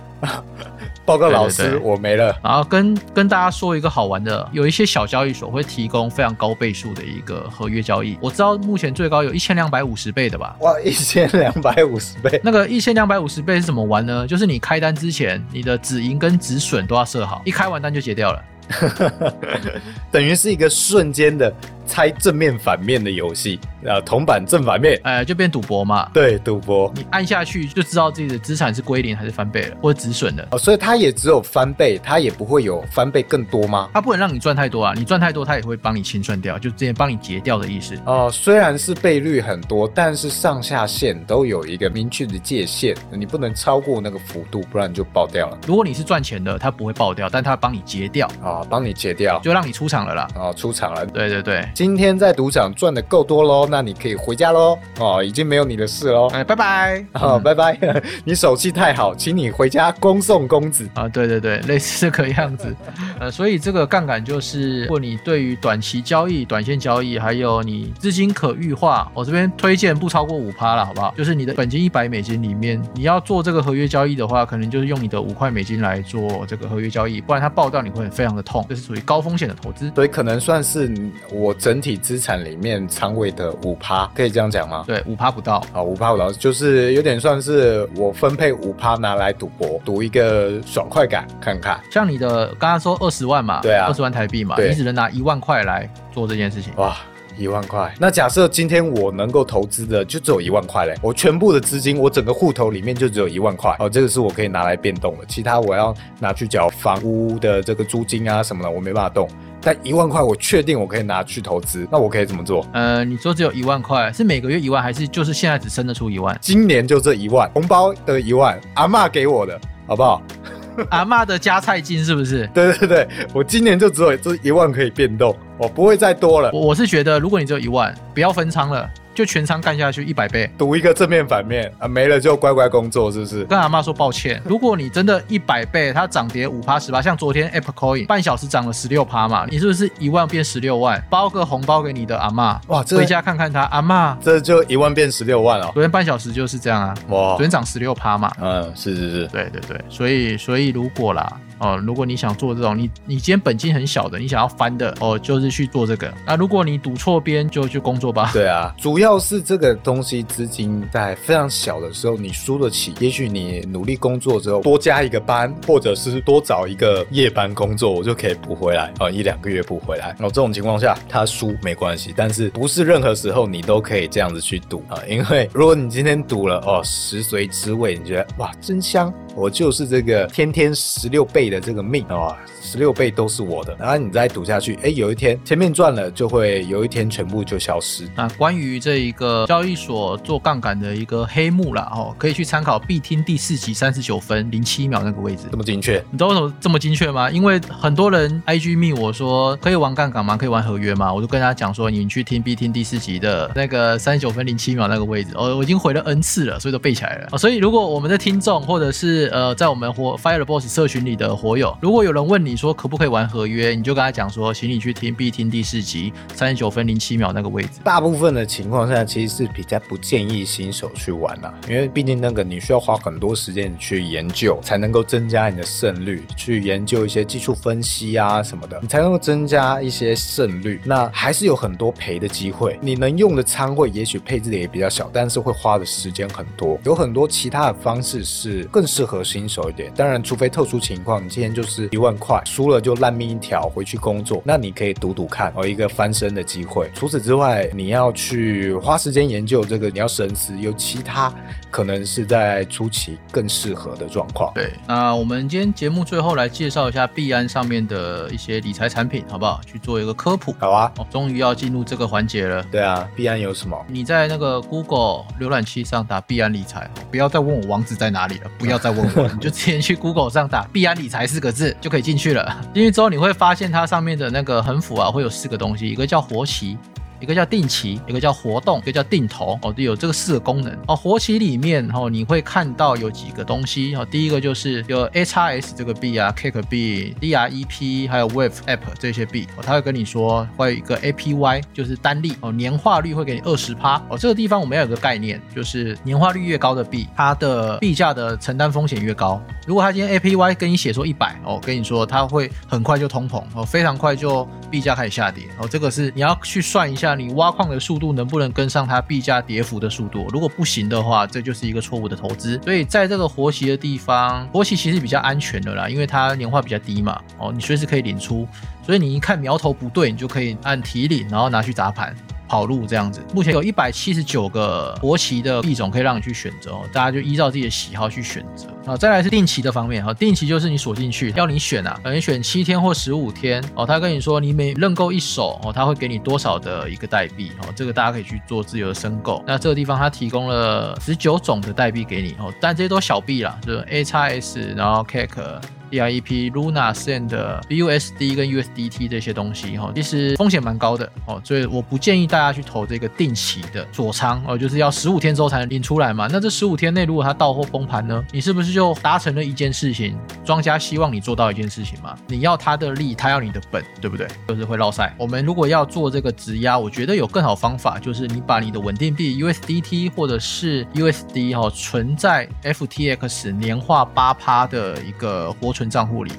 [1.04, 2.36] 报告老师，对对对我没了。
[2.42, 8.16] 然后跟跟大家说一个好玩的，有一些小交易所会提供非常高倍数的一个合约交易。
[8.20, 10.56] 我知道目前最高有一千两百五十倍的吧。
[10.60, 14.26] 哇，一千两百五十倍，那个一千两百五十倍是怎么玩呢？
[14.26, 18.42] 就是你开单之前，你的止盈跟止损都要设好，一开完单就结掉了。
[20.10, 21.52] 等于是一个瞬间的
[21.86, 26.08] 猜正面反面的游戏，呃，铜板正反面，呃，就变赌博嘛。
[26.12, 26.92] 对，赌博。
[26.94, 30.46] 你按下去就知道自己的资产是归零还是翻倍了，或者止损的。
[30.50, 33.90] 哦，所以它也只有翻倍，它也不会有翻倍更多吗？
[33.92, 37.98] 它不能让你赚太多啊，你赚太多，它也会帮你清算掉，就直接帮你结掉的意思。
[38.06, 45.58] 哦，虽然是倍率很多，但是上下限都有一个明确的界限，你不能超过那个幅度，不然就爆掉了。
[45.66, 50.28] 如果你是赚钱的，它不会爆掉，但它帮你结掉，啊、帮你结掉，就让你出场了啦。
[50.34, 51.04] 哦，出场了。
[51.06, 54.78] 对对对，今天在赌场赚的够多喽，那你可以回家喽。
[55.00, 56.28] 哦，已经没有你的事喽。
[56.28, 57.04] 哎，拜拜。
[57.12, 57.76] 好、嗯拜拜。
[58.24, 60.88] 你手气太好，请你回家恭送公子。
[60.94, 62.72] 啊，对对对，类似这个样子，
[63.18, 71.12] 呃，所以这个杠杆就是，如果你对于短期交易、短线交易，还有你资金可预化，我这边推荐不超过五趴了，好不好？
[71.18, 79.90] 就是你的本金一百美金里面，你要做这个合约交易的话，可能就是用你的五块美金来做这个合约交易，不然它爆掉你会非常的痛，这是属于高风险的投资。
[79.96, 80.88] 所以可能算是
[81.32, 84.84] 我整体资产里面仓位的五趴，可以这样讲吗？
[84.86, 91.80] 对，五趴不到，啊，五趴不到就是有点算是我分配五趴拿来赌博，赌一个爽快感看看。
[91.90, 96.70] 像你的刚刚说二十万嘛，对啊二十万台币嘛，你只能拿一万块来做这件事情。
[96.76, 96.98] 哇，
[97.38, 97.90] 一万块。
[97.98, 103.74] 那假设今天我能够投资的就只有一万块嘞，我全部的资金，我整个户头里面就只有一万块。
[103.78, 109.26] 哦，这个是我可以拿来变动的，其他我要拿去缴房屋的这个租金啊什么的，我没办法动。
[109.64, 112.66] 但一万块我确定我可以拿去投资，那我可以怎么做？
[112.74, 116.36] 呃，你说只有一万块，是每个月一万，还是就是现在只生得出一万？
[116.40, 120.22] 今年就这一万，红包的一万，阿嬷给我的，好不好？
[120.90, 122.46] 阿嬷的加菜金是不是？
[122.52, 126.50] 对对对，我今年就只有这一万可以变动，我不会再多了。
[126.52, 130.50] 我我是觉得，如果你只有一万，不要分仓了，就全仓干下去一百倍。
[130.58, 133.44] 赌一个正面反面啊，没了就乖乖工作，是不是？
[133.44, 141.02] 跟阿妈说抱歉，如果你真的一百倍，它涨跌五趴十趴，像昨天 Apple Coin 半小时涨了十六趴嘛，你是不是一万变十六万？
[141.08, 145.70] 包个红包给你的阿妈，哇，这回家看看他，阿妈这就一万变十六万哦。
[145.72, 148.30] 昨天半小时就是这样啊，哇昨，天涨十六趴嘛。
[148.40, 156.12] 嗯，是是是，对对对，所以所以如果啦，哦，如果你想做这种，你你今天本金很小的，你想要翻的，哦，就是去做这个。
[156.26, 158.30] 那如果你赌错边，就去工作吧。
[158.34, 170.10] 对啊，主要是这个东西资金在非常小的时候你输得起，也许你努力工作之后多加一个班，或者是多找一个夜班工作，我就可以补回来啊、一两个月补回来。
[170.18, 182.38] 哦，这种情况下他输没关系，但是不是任何时候你都可以这样子去赌啊、因为如果你今天赌了哦食髓知味，你觉得哇真香，我就是这个天天十六倍的这个命啊。
[182.64, 188.08] 十六倍都是我的，然后你再赌下去，哎，有一天前面赚了，就会有一天全部就消失。
[188.16, 195.56] 那关于这一个交易所做杠杆的一个黑幕啦，哦，可以去参考必听第四集三十九分零七秒那个位置这。
[195.56, 197.30] 么精确，你知道为什么这么精确吗？
[197.30, 200.36] 因为很多人 IG 密我说可以玩杠杆吗？
[200.36, 201.12] 可以玩合约吗？
[201.12, 207.28] 我就跟他讲说，你去听必听第四集的那个三十九分零七秒那个位置，哦，我已经回了 N 次了，所以都背起来了。
[207.32, 217.80] 哦、所以如果我们的听众或者是呃在我们活 Fire Boss 社群里的活友，如果有人问你你说可不可以玩合约，你就跟他讲说，请你去听必听第四集三十九分零七秒那个位置。
[217.82, 230.80] 大部分的情况下其实是比较不建议新手去玩啦、因为毕竟那个你需要花很多时间去研究，才能够增加你的胜率，去研究一些技术分析啊什么的，你才能够增加一些胜率。
[230.84, 236.78] 那还是有很多赔的机会，你能用的仓位也许配置的也比较小，但是会花的时间很多。
[236.84, 239.92] 有很多其他的方式是更适合合新手一点。
[239.94, 246.90] 当然，除非特殊情况，你今天就是一万块输了就烂命一条，回去工作，那你可以赌赌看哦，一个翻身的机会。
[246.94, 251.32] 除此之外，你要去花时间研究这个，你要深思，有其他
[251.70, 254.52] 可能是在初期更适合的状况。
[254.54, 259.60] 对，那我们今天节目最后来介绍一下币安上面的一些理财产品，好不好？
[259.66, 260.54] 去做一个科普。
[260.58, 262.62] 好啊，哦，终于要进入这个环节了。
[262.70, 263.76] 对啊，币安有什么？
[263.88, 272.33] 你在那个 Google 浏览器上打币安理财，不要再问我网址在哪里了，不要再问我， 你就直接去 Google 上打币安理财四个字就可以进去了。
[272.72, 276.78] 进去之后你会发现它上面的那个横幅啊，会有四个东西，一个叫活旗。
[277.24, 280.94] 一个叫定期，一个叫活动，一个叫定投哦，有这个四个功能哦。
[280.94, 284.06] 活期里面哦，你会看到有几个东西哦。
[284.10, 294.18] 第一个就是有 H R S 这个币啊，Cake 币、D R E P 还有 Wave App 这些币哦，他会跟你说会有一个 A P Y，就是单利哦，年化率会给你二十趴哦。
[294.18, 299.42] 这个地方我们要有个概念，就是年化率越高的币，它的币价的承担风险越高。
[299.66, 307.13] 如果他今天 A P Y 跟你写说一百哦，跟你说它会很快就通膨哦，非常快就币价开始下跌哦，这个是你要去算一下。
[307.14, 310.26] 你挖矿的速度能不能跟上它币价跌幅的速度？
[310.30, 312.60] 如果不行的话，这就是一个错误的投资。
[312.64, 317.20] 所以在这个活期的地方，活期其实比较安全的啦，因为它年化比较低嘛。
[317.38, 318.46] 哦，你随时可以领出，
[318.84, 322.14] 所以你一看苗头不对，你就可以按提领，然后拿去砸盘。
[322.46, 328.94] 跑路这样子，目前有一百七十九个国旗的币种可以让你去选择，大家就依照自己的喜好去选择啊。
[328.94, 333.86] 再来是定期的方面哈，定期就是你锁进去，要你选啊，你选七天或十五天哦。
[333.86, 339.42] 他跟你说你每认购一手哦，他会给你多少的一个代币哦，这个大家可以去做自由的申购。
[339.46, 345.60] 那这个地方他提供了十九种的代币给你哦，但这些都小币啦，就是 A 叉 S，然后 Cake。
[345.94, 356.28] DIP、Luna、s 的、USD 跟 USDT 这些东西哈，其实风险蛮高的哦，所以我不建议大家去投这个定期的锁仓哦，就是要十五天之后才能领出来嘛。
[356.30, 360.16] 那这十五天内如果它到货崩盘呢，你是不是就达成了一件事情？
[360.44, 362.16] 庄家希望你做到一件事情嘛？
[362.26, 364.26] 你要他的利，他要你的本，对不对？
[364.48, 365.14] 就是会绕赛。
[365.16, 375.83] 我们如果要做这个质押，我觉得有更好方法，就是你把你的稳定币 USDT 或者是 USD 哈存在 FTX 年化八趴的一个活存。
[375.88, 376.32] 账户里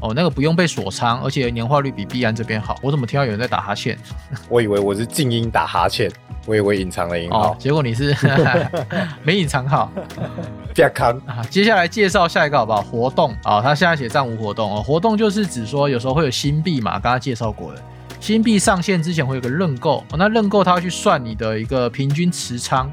[0.00, 2.76] 哦，那个不用被锁仓，而且年化率比币安这边好。
[2.82, 3.98] 我怎么听到有人在打哈欠？
[4.48, 6.08] 我以为我是静音打哈欠，
[6.46, 8.16] 我以为隐藏了银号，结果你是
[9.24, 9.90] 没隐藏好。
[10.72, 11.42] 健康啊！
[11.50, 12.80] 接下来介绍下一个好不好？
[12.80, 14.80] 活动啊，他现在写暂无活动哦。
[14.80, 17.82] 活动就是指说有时候会有新币嘛，刚刚介绍过的，
[18.20, 22.88] 新币上线之前会有个认购，那认购他会去算你的一个平均持仓。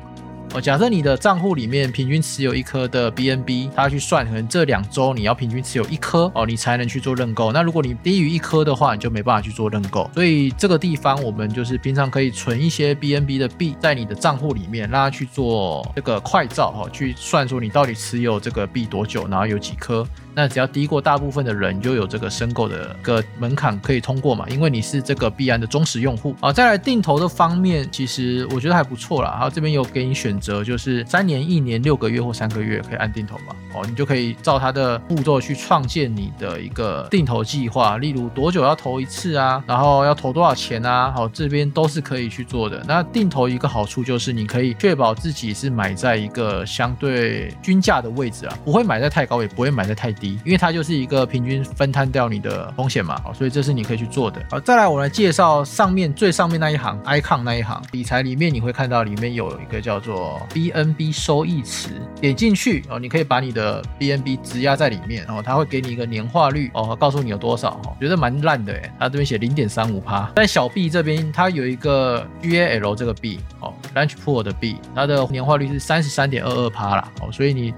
[0.55, 7.51] 哦，假设你的账户里面平均持有一颗的 BNB，它去算，可能这两周你要平均持有一颗哦，你才能去做认购。
[7.51, 10.09] 那如果你低于一颗的话，你就没办法去做认购。
[10.13, 20.07] 所以这个地方我们就是平常可以存一些 BNB 的币在你的账户里面，让它去做这个快照哈，去算出你到底持有这个币多久，然后有几颗。
[20.35, 24.45] 那只要低过大部分的人，就有这个申购的个门槛可以通过嘛？
[24.49, 26.51] 因为你是这个币安的忠实用户啊。
[26.51, 29.31] 再来定投的方面，其实我觉得还不错啦。
[29.31, 33.55] 然后这边有给你选择，就是三年、一年、六个月或三个月可以按定投嘛。
[33.73, 41.11] 哦，你就可以照它的步骤去创建你的一个定投计划，例如多久要投一次啊，然后要投多少钱啊？
[41.11, 42.83] 好，这边都是可以去做的。
[42.85, 50.24] 那定投一个好处就是你可以确保自己是买在一个相对均价的位置啊，不会买在太高，也不会买在太低。
[50.43, 54.41] 因为它就是一个平均分摊掉你的风险嘛，好所以这是你可以去做的。
[54.49, 77.73] 好，再来我来介绍上面最上面那一行，icon 那一行，理财里面你会看到里面有一个叫做 BNB 收益池，点进去哦，你可以把你的 BNB 质押在里面，然后它会给你一个年化率哦，告诉你有多少哈，觉得蛮烂的哎，它这边写零点三五趴，但小币这边它有一个 GAL 这个币哦，Lunch Pool 的币，它的年化率是三十三点二二趴啦，哦，所以你。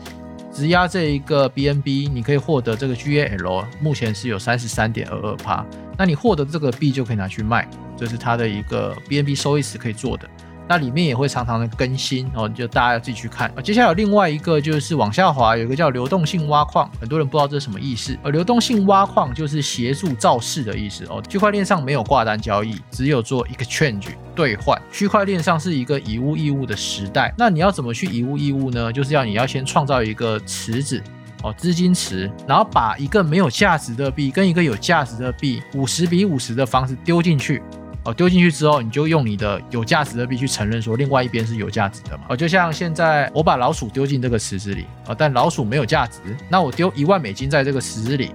[0.57, 5.63] 直押这一个 BNB，你可以获得这个 GAL，目前是有三十三点二二帕，
[5.95, 10.27] 那你获得这个币就可以拿去卖，这是它的一个 BNB 收益池可以做的。
[10.67, 13.51] 那里面也会常常的更新哦，就大家要自己去看。
[13.63, 18.17] 接下来有另外一个就是往下滑，有一个叫流动性挖矿，很多人不知道这是什么意思。
[18.23, 21.21] 而流动性挖矿就是协助造势的意思哦。
[21.29, 24.79] 区块链上没有挂单交易，只有做 exchange 兑换。
[24.91, 28.91] 区块链上是一个以物易物的时代，那你要怎么去以物易物呢？
[28.91, 31.01] 就是要你要先创造一个池子
[31.43, 37.61] 哦，资金池，然后把一个没有价值的币跟一个有价值的币五十比五十的方式丢进去。
[38.07, 42.23] 哦，丢进去之后，你就用你的有价值的币去承认说另外一边是有价值的嘛？
[42.29, 48.31] 哦，就像现在我把老鼠丢进这个池子里，哦，但老鼠没有价值，那我丢一万美金在这个池子里，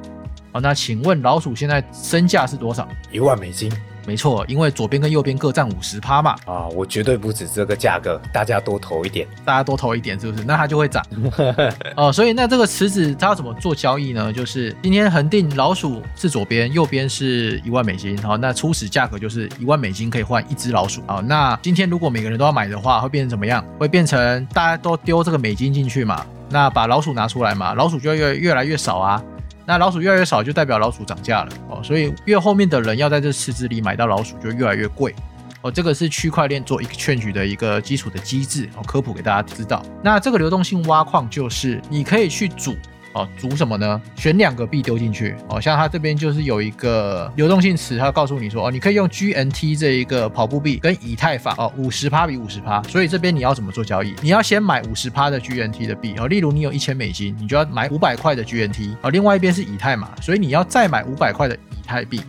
[0.52, 2.86] 哦，那请问老鼠现在身价是多少？
[3.10, 3.72] 一万美金。
[4.06, 9.26] 没错，因为左边跟右边各占五十趴嘛，啊，我绝对不止这个价格，大家多投一点。
[9.44, 10.44] 大家多投一点，是不是？
[10.44, 11.04] 那它就会涨。
[11.96, 14.32] 哦，所以那这个池子它要怎么做交易呢？
[14.32, 21.02] 就是今天恒定老鼠是左边，右边是一万美金，好，那初始价格就是一万美金可以换一只老鼠。
[21.06, 23.64] 好，那今天如果每个人都要买的话，会变成怎么样？
[23.78, 26.24] 会变成大家都丢这个美金进去嘛？
[26.50, 27.72] 那把老鼠拿出来嘛？
[27.74, 29.22] 老鼠就会越越来越少啊。
[29.64, 31.80] 那老鼠越来越少，就代表老鼠涨价了哦。
[31.82, 35.14] 所以越后面的人要在这池子里买到老鼠，就越来越贵
[35.60, 35.70] 哦。
[35.70, 39.82] 这个是区块链做一个劝举的一个基础的机制哦，科普给大家知道。
[40.02, 42.76] 那这个流动性挖矿就是你可以去组
[43.14, 44.00] 哦，组什么呢？
[44.16, 45.60] 选两个币丢进去哦。
[45.60, 52.82] 像它这边就是有一个流动性池，它告诉你说哦，你可以用 GNT 这一个跑步币跟以太坊哦，五十趴比五十趴。
[52.84, 54.14] 所以这边你要怎么做交易？
[54.22, 56.26] 你要先买五十趴的 GNT 的币哦。
[56.28, 59.10] 例如你有一千美金，你就要买五百块的 GNT 哦。
[59.10, 62.20] 另外一边是以太嘛，所以你要再买五百块的以太币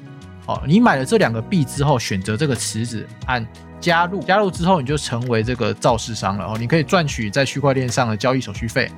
[0.46, 0.62] 哦。
[0.68, 3.46] 你买了这两个币之后，选择这个池子按
[3.84, 6.56] 加入，加入之后你就成为这个造市商了哦。
[6.58, 8.90] 你可以赚取在区块链上的交易手续费。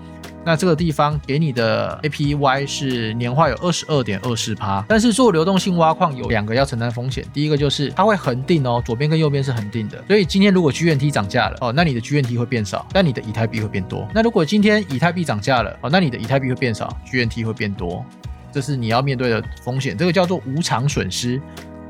[0.46, 14.08] 那这个地方给你的 APY 是年化有二十二点二四趴，但是做流动性挖矿有两个要承担风险，第一个就是它会恒定哦，左边跟右边是恒定的，所以今天如果 GNT 涨价了哦，那你的 GNT 会变少，但你的以太币会变多。
[14.14, 18.06] 那如果今天以太币涨价了哦，那你的以太币会变少，GNT 会变多，
[18.52, 21.42] 这是你要面对的风险，这个叫做无偿损失。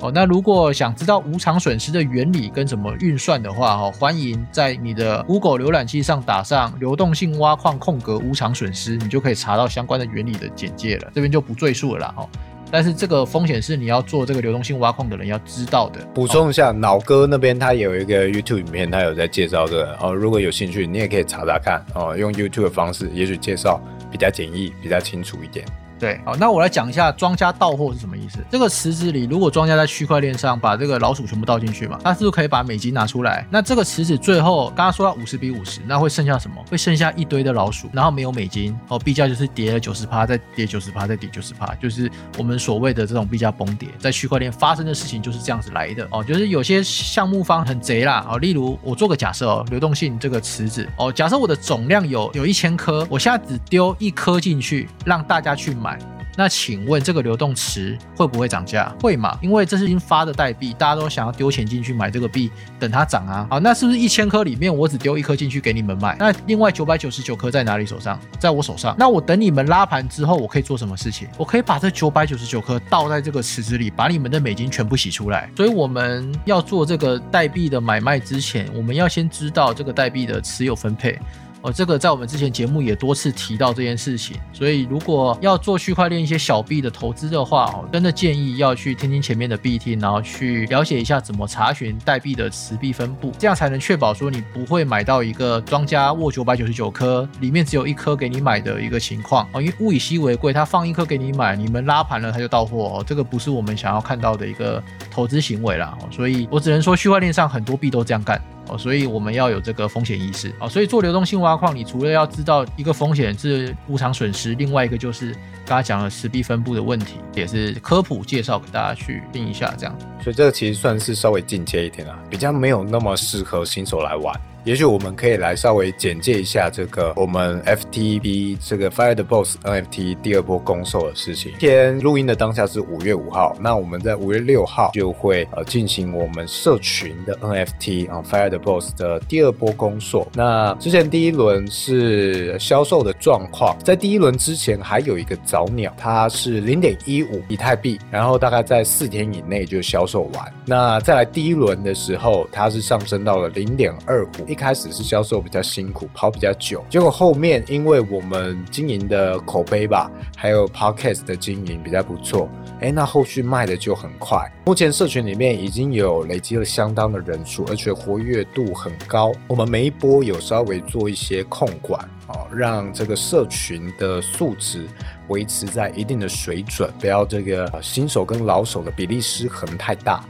[0.02, 11.12] 哦，那如果想知道无偿损失的原理跟怎么运算的话，哈，欢迎在你的 Google 浏览器上打上流动性挖矿空格无偿损失，你就可以查到相关的原理的简介了。
[11.16, 12.30] 这边就不赘述了啦，哈。
[12.70, 16.04] 但是这个风险是你要做这个流动性挖矿的人要知道的。
[16.14, 20.14] 补充一下，脑哥那边他有一个 YouTube 影片，他有在介绍这个哦。
[20.14, 23.80] 如果有兴趣，你也可以查查看哦，用 YouTube 的方式，也许介绍
[24.12, 25.66] 比较简易、比较清楚一点。
[25.98, 28.39] 对，好，那我来讲一下庄家到货是什么意思。
[28.52, 33.48] 这个池子里，如果庄家在区块链上把这个老鼠全部倒进去嘛，他是不是可以把美金拿出来？
[33.50, 36.62] 那这个池子最后刚刚说到五十比五十，那会剩下什么？
[36.70, 46.22] 会剩下一堆的老鼠，然后没有美金哦，币价就是跌了九十趴，再跌九十趴，再跌九十趴，就是我们所谓的这种币价崩跌，在区块链发生的事情就是这样子来的哦。
[46.22, 55.84] 就是有些项目方很贼啦哦，例如我做个假设哦，流动性这个池子哦，假设我的总量有有一千颗，我现在只丢一颗进去，让大家去买。
[55.86, 55.99] 买
[56.38, 58.93] 那请问这个流动池会不会涨价？
[59.01, 59.38] 会嘛？
[59.41, 63.47] 因为这是已经发的代币，大家都想要丢钱进去买这个币，等它涨啊。
[63.49, 66.13] 好，那是不是一千颗里面我只丢一颗进去给你们卖？
[66.19, 68.19] 那另外九百九十九颗在哪里手上？
[68.38, 68.93] 在我手上。
[68.99, 71.25] 那我等你们拉盘之后，我可以做什么事情？
[71.38, 75.49] 我可以把这九百九十九颗倒在这个池子里，把你们的美金全部洗出来。
[75.55, 81.17] 所以我们要做这个代币的买卖之前，我们要先知道这个代币的持有分配。
[81.66, 99.49] 哦，这个在我们之前节目也多次提到这件事情，所以如果要做区块链一些小币的投资的话，哦，真的建议要去听听前面的 B T，然后去了解一下怎么查询代币的持币分布，这样才能确保说你不会买到一个庄家握九百九十九颗，里面只有一颗给你买的一个情况。
[99.51, 108.39] 哦，因为物以稀为贵，他放一颗给你买，你们拉盘了他就到货哦，这个不是我们想要看到的一个投资行为啦，所以我只能说区块链上很多币都这样干。
[108.68, 110.68] 哦，所以我们要有这个风险意识哦。
[110.68, 115.36] 所以做流动性挖矿，你除了要知道一个风险是无偿损失，另外一个就是
[115.66, 119.97] 刚才讲的实币分布的问题，也是科普介绍给大家去听一下这样。
[120.24, 124.34] 所以这个其实算是稍微进阶一点啊，比较没有那么适合新手来玩。
[124.66, 131.51] 也许我们可以来稍微简介一下这个我们 FTB 这个 Fire the Boss NFT 第二波公售的事情。
[131.59, 140.28] 天录音的当下是五月五号，那我们在五月六号就会呃进行我们社群的 NFT 啊 Fire the Boss 的第二波公售。
[140.34, 150.53] 那之前第一轮是销售的状况，在第一轮之前还有一个早鸟，它是零点一五以太币，然后大概在四天以内就销售完。
[150.66, 154.55] 那再来第一轮的时候，它是上升到了零点二五。
[154.56, 162.49] 一开始是销售比较辛苦，跑比较久，结果后面因为我们经营的口碑吧，还有 podcast 的经营比较不错，
[162.80, 164.49] 哎，那后续卖的就很快。
[164.66, 169.34] 目前社群里面已经有累积了相当的人数，而且活跃度很高。
[169.45, 174.88] 我们每一波有稍微做一些控管哦，让这个社群的素质
[175.28, 180.24] 维持在一定的水准，不要这个新手跟老手的比例失衡太大。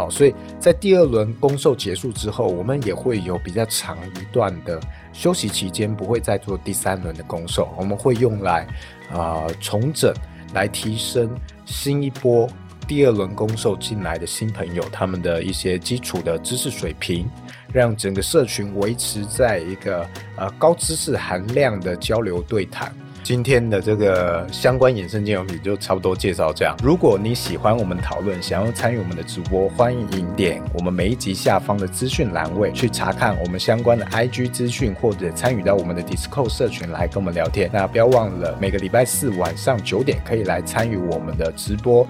[0.00, 4.80] 好，所以在第二轮公售结束之后，我们也会有比较长一段的
[5.12, 7.68] 休息期间，不会再做第三轮的公售。
[7.76, 8.66] 我们会用来
[9.12, 10.10] 啊重整，
[10.54, 11.28] 来提升
[11.66, 12.48] 新一波
[12.88, 17.28] 第二轮公售进来的新朋友他们的一些基础的知识水平，
[17.70, 22.90] 让整个社群维持在一个呃高知识含量的交流对谈。
[23.22, 26.76] 今天的这个相关衍生金融品就差不多介绍这样。
[26.82, 37.70] 如果你喜欢我们讨论，想要参与我们的直播，欢迎点我们每一集下方的资讯栏位去查看我们相关的 IG 资讯，或者参与到我们的 Discord 社群来跟我们聊天。
[37.72, 42.06] 那不要忘了每个礼拜四晚上九点可以来参与我们的直播。